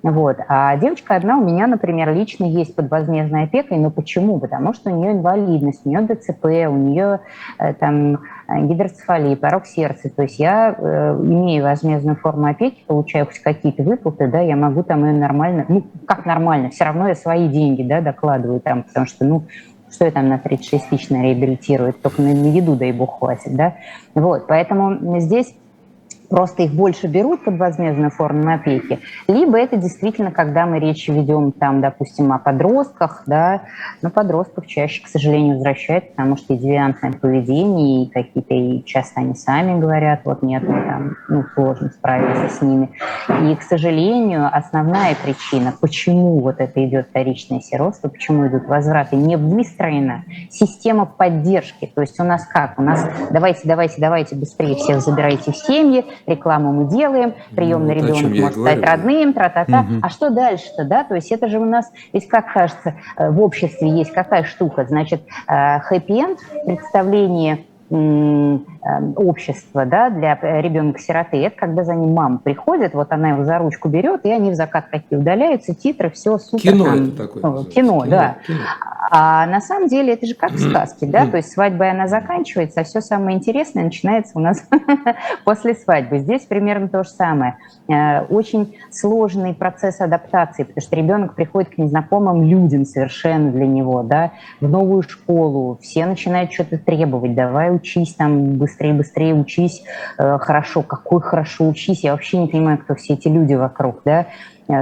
Вот. 0.04 0.36
А 0.48 0.76
девочка 0.76 1.16
одна 1.16 1.38
у 1.38 1.44
меня, 1.44 1.66
например, 1.66 2.12
лично 2.12 2.44
есть 2.44 2.76
под 2.76 2.90
возмездной 2.90 3.44
опекой, 3.44 3.78
но 3.78 3.90
почему? 3.90 4.38
Потому 4.38 4.74
что 4.74 4.90
у 4.90 4.96
нее 4.96 5.12
инвалидность, 5.12 5.80
у 5.84 5.88
нее 5.88 6.02
ДЦП, 6.02 6.44
у 6.44 6.76
нее 6.76 7.20
э, 7.58 7.72
там 7.74 8.20
гидроцефалия, 8.48 9.34
порог 9.34 9.64
сердца. 9.66 10.10
То 10.14 10.22
есть 10.22 10.38
я, 10.38 10.76
э, 10.76 11.18
имея 11.20 11.62
возмездную 11.62 12.16
форму 12.16 12.46
опеки, 12.46 12.84
получаю 12.86 13.26
хоть 13.26 13.38
какие-то 13.38 13.82
выплаты, 13.82 14.28
да, 14.28 14.40
я 14.40 14.56
могу 14.56 14.82
там 14.82 15.04
ее 15.06 15.14
нормально, 15.14 15.64
ну, 15.68 15.86
как 16.06 16.26
нормально, 16.26 16.68
все 16.68 16.84
равно 16.84 17.08
я 17.08 17.14
свои 17.14 17.48
деньги, 17.48 17.82
да, 17.82 18.02
докладываю 18.02 18.60
там, 18.60 18.82
потому 18.82 19.06
что, 19.06 19.24
ну, 19.24 19.44
что 19.94 20.04
я 20.04 20.10
там 20.10 20.28
на 20.28 20.38
36 20.38 20.90
тысяч 20.90 21.08
на 21.08 21.22
реабилитирует, 21.22 22.02
только 22.02 22.20
на 22.22 22.48
еду, 22.48 22.76
дай 22.76 22.92
бог, 22.92 23.18
хватит, 23.18 23.54
да. 23.54 23.76
Вот, 24.14 24.46
поэтому 24.46 25.20
здесь 25.20 25.54
просто 26.28 26.64
их 26.64 26.72
больше 26.72 27.06
берут 27.06 27.44
под 27.44 27.58
возмездную 27.58 28.10
форму 28.10 28.52
опеки, 28.52 29.00
либо 29.28 29.58
это 29.58 29.76
действительно, 29.76 30.30
когда 30.30 30.66
мы 30.66 30.78
речь 30.78 31.08
ведем 31.08 31.52
там, 31.52 31.80
допустим, 31.80 32.32
о 32.32 32.38
подростках, 32.38 33.22
да, 33.26 33.62
но 34.02 34.10
подростков 34.10 34.66
чаще, 34.66 35.02
к 35.02 35.08
сожалению, 35.08 35.56
возвращают, 35.56 36.10
потому 36.10 36.36
что 36.36 36.54
и 36.54 36.58
девиантное 36.58 37.12
поведение, 37.12 38.04
и 38.04 38.10
какие-то, 38.10 38.54
и 38.54 38.84
часто 38.84 39.20
они 39.20 39.34
сами 39.34 39.80
говорят, 39.80 40.20
вот 40.24 40.42
нет, 40.42 40.62
мы 40.66 40.82
там, 40.82 41.16
ну, 41.28 41.44
сложно 41.54 41.90
справиться 41.90 42.48
с 42.48 42.62
ними. 42.62 42.90
И, 43.50 43.56
к 43.56 43.62
сожалению, 43.62 44.48
основная 44.52 45.14
причина, 45.22 45.72
почему 45.80 46.40
вот 46.40 46.60
это 46.60 46.84
идет 46.84 47.08
вторичное 47.08 47.60
сиротство, 47.60 48.08
почему 48.08 48.46
идут 48.46 48.66
возвраты, 48.66 49.16
не 49.16 49.36
выстроена 49.36 50.24
система 50.50 51.06
поддержки. 51.06 51.90
То 51.94 52.00
есть 52.00 52.18
у 52.20 52.24
нас 52.24 52.46
как? 52.46 52.78
У 52.78 52.82
нас 52.82 53.06
давайте, 53.30 53.60
давайте, 53.64 54.00
давайте 54.00 54.36
быстрее 54.36 54.76
всех 54.76 55.00
забирайте 55.00 55.52
в 55.52 55.56
семьи, 55.56 56.04
рекламу 56.26 56.72
мы 56.72 56.88
делаем, 56.88 57.34
приемный 57.54 57.94
ну, 57.94 58.02
ребенок 58.02 58.38
может 58.38 58.58
стать 58.58 58.82
родным, 58.82 59.32
тра-та-та. 59.32 59.80
Угу. 59.80 59.94
А 60.02 60.08
что 60.08 60.30
дальше-то, 60.30 60.84
да? 60.84 61.04
То 61.04 61.14
есть 61.14 61.30
это 61.32 61.48
же 61.48 61.58
у 61.58 61.64
нас, 61.64 61.90
ведь 62.12 62.28
как 62.28 62.52
кажется, 62.52 62.94
э, 63.16 63.30
в 63.30 63.40
обществе 63.40 63.88
есть 63.88 64.12
какая 64.12 64.44
штука, 64.44 64.84
значит, 64.88 65.22
э, 65.48 65.80
хэппи-энд 65.80 66.38
в 66.40 66.66
представлении 66.66 67.66
общества 69.16 69.86
да, 69.86 70.10
для 70.10 70.38
ребенка-сироты, 70.60 71.38
это 71.38 71.56
когда 71.56 71.84
за 71.84 71.94
ним 71.94 72.12
мама 72.12 72.38
приходит, 72.38 72.94
вот 72.94 73.12
она 73.12 73.30
его 73.30 73.44
за 73.44 73.58
ручку 73.58 73.88
берет, 73.88 74.24
и 74.24 74.30
они 74.30 74.50
в 74.50 74.54
закат 74.54 74.90
такие 74.90 75.18
удаляются, 75.18 75.74
титры, 75.74 76.10
все 76.10 76.38
супер. 76.38 76.72
Кино 76.72 76.84
там, 76.84 77.04
это 77.04 77.16
такое. 77.16 77.42
Ну, 77.42 77.64
кино, 77.64 78.00
кино, 78.00 78.06
да. 78.06 78.36
Кино. 78.46 78.58
А 79.10 79.46
на 79.46 79.60
самом 79.60 79.88
деле 79.88 80.14
это 80.14 80.26
же 80.26 80.34
как 80.34 80.50
в 80.52 80.58
сказке, 80.58 81.06
да, 81.06 81.26
то 81.26 81.36
есть 81.36 81.52
свадьба 81.52 81.90
она 81.90 82.08
заканчивается, 82.08 82.80
а 82.80 82.84
все 82.84 83.00
самое 83.00 83.36
интересное 83.36 83.84
начинается 83.84 84.32
у 84.38 84.40
нас 84.40 84.66
после 85.44 85.74
свадьбы. 85.74 86.18
Здесь 86.18 86.42
примерно 86.42 86.88
то 86.88 87.04
же 87.04 87.10
самое. 87.10 87.56
Э, 87.88 88.22
очень 88.22 88.76
сложный 88.90 89.54
процесс 89.54 90.00
адаптации, 90.00 90.64
потому 90.64 90.82
что 90.82 90.96
ребенок 90.96 91.34
приходит 91.34 91.74
к 91.74 91.78
незнакомым 91.78 92.42
людям 92.42 92.84
совершенно 92.84 93.50
для 93.50 93.66
него, 93.66 94.02
да, 94.02 94.32
в 94.60 94.68
новую 94.68 95.02
школу, 95.02 95.78
все 95.80 96.06
начинают 96.06 96.52
что-то 96.52 96.78
требовать, 96.78 97.34
давай 97.34 97.74
учись 97.74 98.14
там, 98.14 98.54
быстрее, 98.56 98.73
быстрее 98.82 99.34
учись, 99.34 99.82
э, 100.18 100.38
хорошо, 100.38 100.82
какой 100.82 101.20
хорошо 101.20 101.68
учись, 101.68 102.04
я 102.04 102.12
вообще 102.12 102.38
не 102.38 102.48
понимаю, 102.48 102.78
кто 102.78 102.94
все 102.94 103.14
эти 103.14 103.28
люди 103.28 103.54
вокруг, 103.54 104.02
да, 104.04 104.26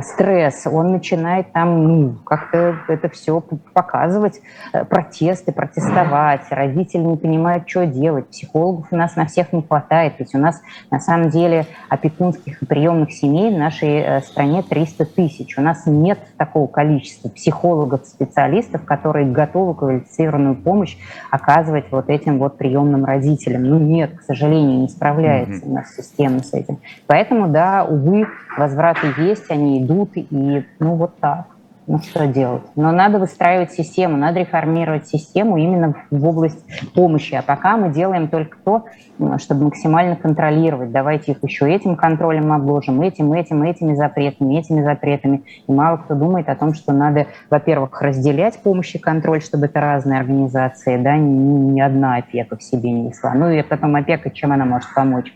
стресс, 0.02 0.66
он 0.66 0.92
начинает 0.92 1.52
там 1.52 1.84
ну, 1.84 2.14
как-то 2.24 2.76
это 2.88 3.08
все 3.08 3.40
показывать, 3.72 4.40
э, 4.72 4.84
протесты, 4.84 5.52
протестовать, 5.52 6.42
родители 6.50 7.02
не 7.02 7.16
понимают, 7.16 7.68
что 7.68 7.86
делать, 7.86 8.28
психологов 8.28 8.86
у 8.90 8.96
нас 8.96 9.16
на 9.16 9.26
всех 9.26 9.52
не 9.52 9.62
хватает, 9.62 10.14
ведь 10.18 10.34
у 10.34 10.38
нас 10.38 10.60
на 10.90 11.00
самом 11.00 11.30
деле 11.30 11.66
опекунских 11.88 12.62
и 12.62 12.66
приемных 12.66 13.12
семей 13.12 13.54
в 13.54 13.58
нашей 13.58 14.00
э, 14.00 14.20
стране 14.20 14.62
300 14.62 15.04
тысяч, 15.06 15.58
у 15.58 15.62
нас 15.62 15.82
нет 15.86 16.18
такого 16.36 16.66
количества 16.66 17.28
психологов, 17.28 18.06
специалистов, 18.06 18.84
которые 18.84 19.26
готовы 19.30 19.74
квалифицированную 19.74 20.54
помощь 20.54 20.96
оказывать 21.30 21.86
вот 21.90 22.08
этим 22.08 22.38
вот 22.38 22.56
приемным 22.56 23.04
родителям. 23.04 23.64
Ну 23.64 23.78
нет, 23.78 24.18
к 24.18 24.22
сожалению, 24.22 24.80
не 24.80 24.88
справляется 24.88 25.64
mm-hmm. 25.64 25.70
у 25.70 25.74
нас 25.74 25.94
система 25.94 26.42
с 26.42 26.52
этим. 26.52 26.78
Поэтому, 27.06 27.48
да, 27.48 27.84
увы, 27.84 28.26
возвраты 28.56 29.08
есть, 29.18 29.50
они 29.50 29.71
идут, 29.80 30.10
и 30.16 30.64
ну 30.78 30.94
вот 30.96 31.18
так. 31.20 31.46
Ну 31.88 31.98
что 31.98 32.28
делать? 32.28 32.62
Но 32.76 32.92
надо 32.92 33.18
выстраивать 33.18 33.72
систему, 33.72 34.16
надо 34.16 34.40
реформировать 34.40 35.08
систему 35.08 35.56
именно 35.56 35.94
в 36.12 36.26
область 36.26 36.64
помощи. 36.94 37.34
А 37.34 37.42
пока 37.42 37.76
мы 37.76 37.92
делаем 37.92 38.28
только 38.28 38.56
то, 38.64 38.84
чтобы 39.38 39.64
максимально 39.64 40.14
контролировать. 40.14 40.92
Давайте 40.92 41.32
их 41.32 41.42
еще 41.42 41.68
этим 41.68 41.96
контролем 41.96 42.52
обложим, 42.52 43.02
этим, 43.02 43.32
этим, 43.32 43.64
этими 43.64 43.96
запретами, 43.96 44.60
этими 44.60 44.82
запретами. 44.82 45.42
И 45.66 45.72
мало 45.72 45.96
кто 45.96 46.14
думает 46.14 46.48
о 46.48 46.54
том, 46.54 46.72
что 46.72 46.92
надо, 46.92 47.26
во-первых, 47.50 48.00
разделять 48.00 48.62
помощь 48.62 48.94
и 48.94 48.98
контроль, 48.98 49.42
чтобы 49.42 49.66
это 49.66 49.80
разные 49.80 50.20
организации, 50.20 51.02
да, 51.02 51.16
ни, 51.16 51.72
ни 51.72 51.80
одна 51.80 52.16
опека 52.16 52.56
в 52.56 52.62
себе 52.62 52.92
не 52.92 53.02
несла. 53.08 53.34
Ну 53.34 53.50
и 53.50 53.60
потом 53.62 53.96
опека, 53.96 54.30
чем 54.30 54.52
она 54.52 54.64
может 54.64 54.94
помочь? 54.94 55.32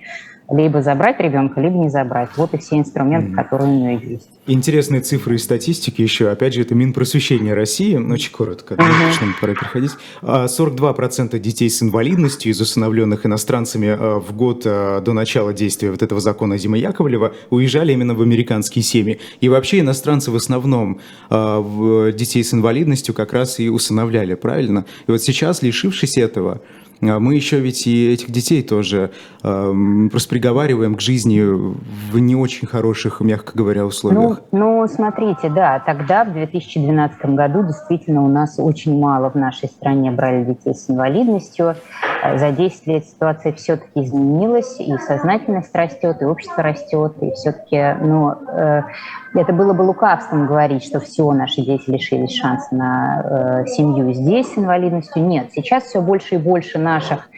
Либо 0.50 0.80
забрать 0.80 1.18
ребенка, 1.20 1.60
либо 1.60 1.76
не 1.76 1.88
забрать. 1.88 2.30
Вот 2.36 2.54
и 2.54 2.58
все 2.58 2.78
инструменты, 2.78 3.32
mm-hmm. 3.32 3.34
которые 3.34 3.68
у 3.68 3.74
нее 3.74 4.00
есть. 4.02 4.28
Интересные 4.46 5.00
цифры 5.00 5.34
и 5.34 5.38
статистики 5.38 6.02
еще. 6.02 6.30
Опять 6.30 6.54
же, 6.54 6.62
это 6.62 6.74
Минпросвещение 6.74 7.54
России. 7.54 7.96
Очень 7.96 8.30
коротко, 8.30 8.74
mm-hmm. 8.74 9.06
начнем 9.06 9.34
пора 9.40 9.54
переходить. 9.54 9.92
42% 10.22 11.34
а, 11.34 11.38
детей 11.38 11.68
с 11.68 11.82
инвалидностью 11.82 12.52
из 12.52 12.60
усыновленных 12.60 13.26
иностранцами 13.26 13.88
а, 13.88 14.20
в 14.20 14.36
год 14.36 14.62
а, 14.64 15.00
до 15.00 15.12
начала 15.12 15.52
действия 15.52 15.90
вот 15.90 16.02
этого 16.02 16.20
закона 16.20 16.58
Зимы 16.58 16.78
Яковлева 16.78 17.34
уезжали 17.50 17.92
именно 17.92 18.14
в 18.14 18.22
американские 18.22 18.84
семьи. 18.84 19.18
И 19.40 19.48
вообще 19.48 19.80
иностранцы 19.80 20.30
в 20.30 20.36
основном 20.36 21.00
детей 21.30 22.44
с 22.44 22.54
инвалидностью 22.54 23.14
как 23.14 23.32
раз 23.32 23.58
и 23.58 23.68
усыновляли, 23.68 24.34
правильно? 24.34 24.84
И 25.06 25.10
вот 25.10 25.22
сейчас, 25.22 25.62
лишившись 25.62 26.18
этого, 26.18 26.60
мы 27.00 27.34
еще 27.34 27.60
ведь 27.60 27.86
и 27.86 28.12
этих 28.12 28.30
детей 28.30 28.62
тоже 28.62 29.10
э, 29.42 30.08
просто 30.10 30.28
приговариваем 30.28 30.94
к 30.94 31.00
жизни 31.00 31.40
в 31.40 32.18
не 32.18 32.34
очень 32.34 32.66
хороших, 32.66 33.20
мягко 33.20 33.52
говоря, 33.54 33.84
условиях. 33.84 34.40
Ну, 34.52 34.80
ну, 34.82 34.88
смотрите, 34.88 35.50
да, 35.50 35.82
тогда, 35.84 36.24
в 36.24 36.32
2012 36.32 37.24
году, 37.26 37.62
действительно 37.62 38.24
у 38.24 38.28
нас 38.28 38.56
очень 38.58 38.98
мало 38.98 39.30
в 39.30 39.34
нашей 39.34 39.68
стране 39.68 40.10
брали 40.10 40.44
детей 40.44 40.74
с 40.74 40.88
инвалидностью. 40.88 41.76
Э, 42.22 42.38
за 42.38 42.52
10 42.52 42.86
лет 42.86 43.04
ситуация 43.04 43.52
все-таки 43.52 44.02
изменилась, 44.02 44.80
и 44.80 44.96
сознательность 44.98 45.74
растет, 45.74 46.20
и 46.20 46.24
общество 46.24 46.62
растет, 46.62 47.14
и 47.20 47.30
все-таки, 47.32 47.96
ну, 48.00 48.32
э, 48.48 48.82
это 49.34 49.52
было 49.52 49.72
бы 49.72 49.82
лукавством 49.82 50.46
говорить, 50.46 50.84
что 50.84 51.00
все, 51.00 51.30
наши 51.32 51.62
дети 51.62 51.90
лишились 51.90 52.34
шанса 52.34 52.74
на 52.74 53.64
э, 53.64 53.66
семью 53.66 54.12
здесь 54.12 54.52
с 54.52 54.58
инвалидностью. 54.58 55.22
Нет, 55.22 55.50
сейчас 55.52 55.84
все 55.84 56.00
больше 56.00 56.36
и 56.36 56.38
больше 56.38 56.78
наших 56.78 57.28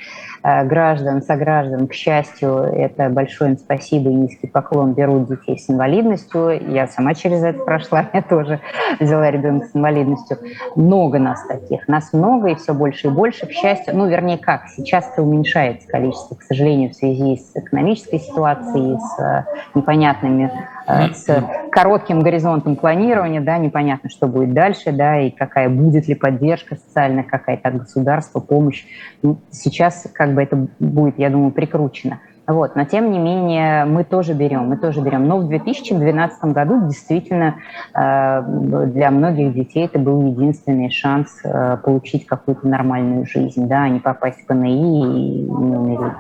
граждан, 0.65 1.23
сограждан, 1.23 1.89
к 1.89 1.95
счастью, 1.95 2.59
это 2.59 3.09
большое 3.09 3.53
им 3.53 3.59
спасибо 3.59 4.11
и 4.11 4.15
низкий 4.15 4.47
поклон, 4.47 4.95
берут 4.95 5.29
детей 5.29 5.59
с 5.59 5.71
инвалидностью. 5.71 6.73
Я 6.73 6.87
сама 6.87 7.15
через 7.15 7.43
это 7.43 7.63
прошла, 7.65 8.09
я 8.13 8.23
тоже 8.23 8.61
взяла 9.01 9.31
ребенка 9.31 9.67
с 9.67 9.77
инвалидностью. 9.77 10.39
Много 10.77 11.19
нас 11.19 11.47
таких, 11.47 11.89
нас 11.89 12.13
много 12.13 12.49
и 12.49 12.55
все 12.55 12.75
больше 12.75 13.09
и 13.09 13.11
больше, 13.11 13.47
к 13.47 13.51
счастью. 13.53 13.97
Ну, 13.97 14.09
вернее, 14.09 14.39
как, 14.39 14.69
сейчас-то 14.69 15.23
уменьшается 15.23 15.89
количество, 15.89 16.35
к 16.35 16.43
сожалению, 16.43 16.91
в 16.91 16.95
связи 16.95 17.37
с 17.37 17.57
экономической 17.57 18.19
ситуацией, 18.19 18.99
с 18.99 19.21
э, 19.21 19.45
непонятными, 19.75 20.45
э, 20.45 20.78
с 20.89 21.45
коротким 21.71 22.21
горизонтом 22.21 22.77
планирования, 22.77 23.41
да, 23.41 23.59
непонятно, 23.59 24.09
что 24.09 24.27
будет 24.27 24.53
дальше, 24.53 24.93
да, 24.93 25.21
и 25.21 25.31
какая 25.31 25.69
будет 25.69 26.09
ли 26.09 26.15
поддержка 26.15 26.77
социальная 26.77 27.25
какая-то 27.25 27.69
от 27.69 27.77
государства, 27.77 28.41
помощь. 28.41 28.85
Ну, 29.23 29.39
сейчас, 29.51 30.07
как 30.13 30.35
бы 30.35 30.43
это 30.43 30.69
будет, 30.79 31.19
я 31.19 31.31
думаю, 31.31 31.51
прикручено. 31.51 32.21
Вот, 32.49 32.77
но 32.77 32.87
тем 32.87 33.13
не 33.13 33.19
менее 33.19 33.85
мы 33.85 34.05
тоже 34.05 34.33
берем, 34.33 34.71
мы 34.71 34.79
тоже 34.79 35.03
берем. 35.03 35.29
Но 35.29 35.37
в 35.37 35.49
2012 35.49 36.45
году 36.45 36.87
действительно 36.87 37.57
э, 37.95 38.43
для 38.87 39.11
многих 39.11 39.53
детей 39.53 39.85
это 39.85 39.99
был 39.99 40.23
единственный 40.23 40.91
шанс 40.91 41.29
э, 41.45 41.77
получить 41.85 42.25
какую-то 42.25 42.67
нормальную 42.67 43.27
жизнь, 43.27 43.69
да, 43.69 43.83
а 43.83 43.89
не 43.91 44.01
попасть 44.01 44.41
в 44.41 44.47
ПНИ 44.47 45.43
и 45.43 45.43
не 45.43 45.77
умереть 45.77 46.15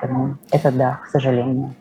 там, 0.00 0.38
Это 0.52 0.70
да, 0.70 1.00
к 1.02 1.08
сожалению. 1.08 1.74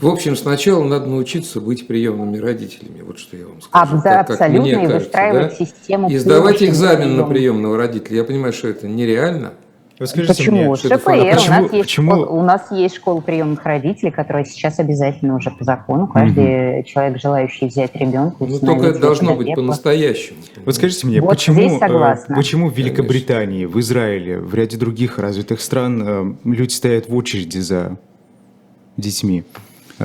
В 0.00 0.08
общем, 0.08 0.36
сначала 0.36 0.84
надо 0.84 1.06
научиться 1.06 1.60
быть 1.60 1.86
приемными 1.86 2.36
родителями, 2.38 3.00
вот 3.00 3.18
что 3.18 3.36
я 3.36 3.46
вам 3.46 3.62
скажу. 3.62 3.96
А, 3.98 4.02
да, 4.02 4.24
как, 4.24 4.30
абсолютно, 4.30 4.70
как 4.70 4.78
мне 4.78 4.88
кажется, 4.88 4.96
и 4.96 4.98
выстраивать 4.98 5.58
да? 5.58 5.64
систему. 5.64 6.10
И 6.10 6.18
сдавать 6.18 6.62
экзамен 6.62 7.16
на 7.16 7.24
приемного 7.24 7.76
родителя. 7.76 8.16
Я 8.16 8.24
понимаю, 8.24 8.52
что 8.52 8.68
это 8.68 8.88
нереально. 8.88 9.54
Расскажите 9.98 10.34
почему? 10.34 10.56
Мне, 10.56 10.76
что 10.76 10.88
ШПР, 10.88 11.10
это 11.10 11.36
почему, 11.36 11.56
у, 11.56 11.62
нас 11.62 11.72
есть 11.72 11.84
почему? 11.84 12.10
Школа, 12.12 12.26
у 12.26 12.42
нас 12.42 12.70
есть 12.70 12.96
школа 12.96 13.20
приемных 13.20 13.64
родителей, 13.64 14.10
которая 14.10 14.44
сейчас 14.44 14.78
обязательно 14.78 15.36
уже 15.36 15.50
по 15.50 15.64
закону. 15.64 16.06
Каждый 16.06 16.80
угу. 16.80 16.86
человек, 16.86 17.20
желающий 17.20 17.66
взять 17.66 17.94
ребенка, 17.96 18.36
ну, 18.40 18.58
только 18.58 18.88
это 18.88 18.98
должно 18.98 19.34
быть 19.34 19.54
по-настоящему. 19.54 20.38
Вот 20.66 20.74
скажите 20.74 21.06
мне, 21.06 21.22
вот 21.22 21.30
почему, 21.30 21.78
э, 21.80 22.16
почему 22.28 22.68
в 22.68 22.76
Великобритании, 22.76 23.60
Конечно. 23.60 23.76
в 23.76 23.80
Израиле, 23.80 24.38
в 24.38 24.54
ряде 24.54 24.76
других 24.76 25.18
развитых 25.18 25.62
стран 25.62 26.02
э, 26.06 26.34
люди 26.44 26.72
стоят 26.72 27.08
в 27.08 27.14
очереди 27.14 27.58
за 27.58 27.96
детьми, 28.98 29.44
э, 29.54 29.60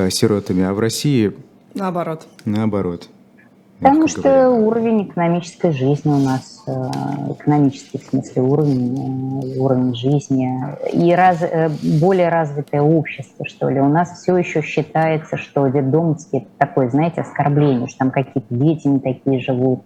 сиротами, 0.10 0.64
а 0.64 0.74
в 0.74 0.80
России... 0.80 1.34
Наоборот. 1.74 2.28
Наоборот. 2.46 3.10
Потому 3.82 4.08
что 4.08 4.22
говоря. 4.22 4.50
уровень 4.52 5.04
экономической 5.08 5.72
жизни 5.72 6.12
у 6.12 6.20
нас, 6.20 6.64
э, 6.68 6.72
экономический 7.32 7.98
в 7.98 8.04
смысле 8.04 8.44
уровень, 8.44 9.42
э, 9.56 9.60
уровень 9.60 9.96
жизни 9.96 10.48
и 10.94 11.12
раз, 11.16 11.42
э, 11.42 11.70
более 12.00 12.30
развитое 12.30 12.84
общество, 12.84 13.44
что 13.48 13.70
ли. 13.70 13.80
У 13.80 13.90
нас 13.90 14.22
все 14.22 14.38
еще 14.38 14.62
считается, 14.62 15.36
что 15.36 15.68
детдомовский 15.68 16.40
это 16.40 16.48
такое, 16.60 16.92
знаете, 16.92 17.22
оскорбление, 17.22 17.88
что 17.88 17.98
там 17.98 18.12
какие-то 18.12 18.54
дети 18.54 18.88
не 18.88 19.00
такие 19.00 19.40
живут, 19.40 19.82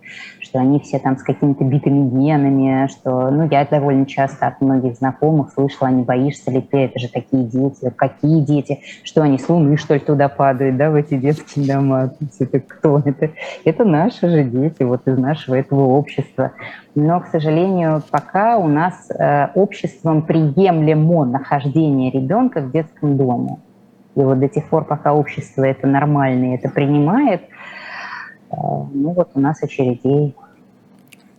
что 0.46 0.60
они 0.60 0.80
все 0.80 1.00
там 1.00 1.18
с 1.18 1.24
какими-то 1.24 1.64
битыми 1.64 2.08
генами, 2.10 2.88
что, 2.88 3.32
ну, 3.32 3.48
я 3.50 3.66
довольно 3.66 4.06
часто 4.06 4.48
от 4.48 4.62
многих 4.62 4.96
знакомых 4.96 5.52
слышала, 5.52 5.88
не 5.88 6.04
боишься 6.04 6.52
ли 6.52 6.62
ты, 6.62 6.78
это 6.86 7.00
же 7.00 7.10
такие 7.10 7.44
дети, 7.44 7.92
какие 7.96 8.42
дети, 8.42 8.80
что 9.04 9.24
они 9.24 9.40
с 9.40 9.50
луны, 9.50 9.76
что 9.78 9.96
ли, 9.96 10.00
туда 10.00 10.30
падают, 10.30 10.78
да, 10.78 10.92
в 10.92 10.96
эти 10.96 11.18
детские 11.18 11.68
дома, 11.68 12.14
это 12.40 12.60
кто 12.60 13.02
это? 13.04 13.32
Это 13.66 13.84
наши 13.84 14.30
же 14.30 14.44
дети, 14.44 14.84
вот 14.84 15.08
из 15.08 15.18
нашего 15.18 15.56
этого 15.56 15.84
общества. 15.86 16.52
Но, 16.94 17.20
к 17.20 17.28
сожалению, 17.28 18.04
пока 18.12 18.58
у 18.58 18.68
нас 18.68 19.10
э, 19.10 19.48
обществом 19.56 20.22
приемлемо 20.22 21.26
нахождение 21.26 22.12
ребенка 22.12 22.62
в 22.62 22.72
детском 22.72 23.18
доме. 23.18 23.58
И 24.16 24.22
вот 24.22 24.40
до 24.40 24.48
тех 24.48 24.66
пор, 24.70 24.86
пока 24.86 25.14
общество 25.14 25.64
это 25.64 25.88
нормально 25.88 26.56
это 26.56 26.70
принимает, 26.70 27.42
ну 28.52 29.12
вот 29.12 29.32
у 29.34 29.40
нас 29.40 29.62
очередей 29.64 30.36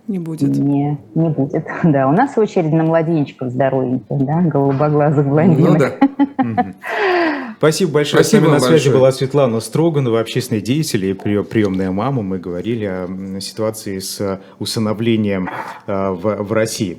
не 0.09 0.19
будет. 0.21 0.57
Не, 0.57 0.99
не 1.15 1.29
будет, 1.31 1.67
да. 1.83 2.09
У 2.09 2.13
нас 2.13 2.39
очередь 2.39 2.73
на 2.73 2.85
младенчиков 2.85 3.51
здоровеньких, 3.51 4.19
да, 4.25 4.41
голубоглазых 4.43 5.27
блондинок. 5.27 5.95
Ну 6.39 6.55
да. 6.55 6.75
Спасибо 7.59 7.93
большое. 7.93 8.23
Спасибо 8.23 8.43
С 8.43 8.45
нами 8.45 8.53
на 8.53 8.61
связи 8.61 8.73
большое. 8.73 8.95
была 8.95 9.13
Светлана 9.13 9.61
Строганова, 9.61 10.21
общественный 10.21 10.61
деятель 10.61 11.07
и 11.07 11.15
приемная 11.15 11.91
мама. 11.91 12.23
Мы 12.23 12.39
говорили 12.39 12.85
о 12.85 13.41
ситуации 13.41 13.99
с 13.99 14.41
усыновлением 14.59 15.49
э, 15.87 16.11
в, 16.11 16.43
в 16.43 16.53
России. 16.53 16.99